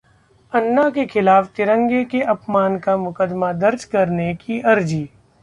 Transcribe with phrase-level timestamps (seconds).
[0.53, 5.07] अन्ना के खिलाफ तिरंगे के अपमान का मुकदमा दर्ज करने की अर्जी